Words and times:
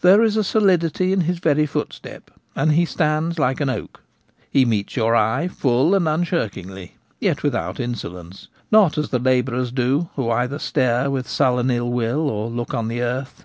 There 0.00 0.22
is 0.22 0.38
a 0.38 0.42
solidity 0.42 1.12
in 1.12 1.20
his 1.28 1.38
very 1.38 1.66
footstep, 1.66 2.30
and 2.54 2.72
he 2.72 2.86
stands 2.86 3.38
like 3.38 3.60
an 3.60 3.68
oak. 3.68 4.00
He 4.50 4.64
meets 4.64 4.96
your 4.96 5.14
eye 5.14 5.48
full 5.48 5.94
and 5.94 6.06
unshirk 6.08 6.52
ingly, 6.54 6.92
yet 7.20 7.42
without 7.42 7.78
insolence; 7.78 8.48
not 8.70 8.96
as 8.96 9.10
the 9.10 9.18
labourers 9.18 9.70
do, 9.70 10.08
who 10.16 10.30
either 10.30 10.58
stare 10.58 11.10
with 11.10 11.28
sullen 11.28 11.70
ill 11.70 11.90
will 11.90 12.30
or 12.30 12.48
look 12.48 12.72
on 12.72 12.88
the 12.88 13.02
earth. 13.02 13.44